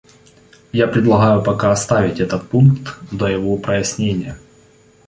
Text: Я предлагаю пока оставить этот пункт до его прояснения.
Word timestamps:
Я 0.71 0.87
предлагаю 0.87 1.43
пока 1.43 1.69
оставить 1.71 2.19
этот 2.19 2.49
пункт 2.49 2.97
до 3.11 3.27
его 3.27 3.55
прояснения. 3.59 4.35